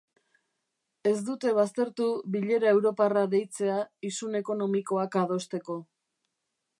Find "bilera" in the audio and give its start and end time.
2.35-2.71